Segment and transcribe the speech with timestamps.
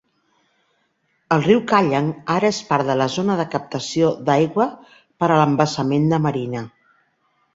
[1.35, 2.07] El riu Kallang
[2.37, 6.65] ara és part de la zona de captació d'aigua per a l'embassament de Marina.